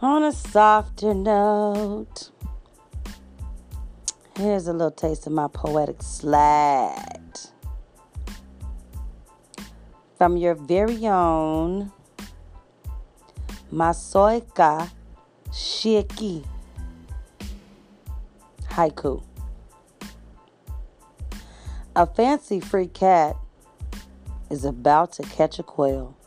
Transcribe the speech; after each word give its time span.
On 0.00 0.22
a 0.22 0.30
softer 0.30 1.12
note, 1.12 2.30
here's 4.36 4.68
a 4.68 4.72
little 4.72 4.92
taste 4.92 5.26
of 5.26 5.32
my 5.32 5.48
poetic 5.48 6.04
slat 6.04 7.50
from 10.16 10.36
your 10.36 10.54
very 10.54 11.04
own 11.08 11.90
Masaoka 13.72 14.88
Shiki 15.50 16.44
haiku. 18.70 19.20
A 21.96 22.06
fancy 22.06 22.60
free 22.60 22.86
cat 22.86 23.34
is 24.48 24.64
about 24.64 25.10
to 25.14 25.24
catch 25.24 25.58
a 25.58 25.64
quail. 25.64 26.17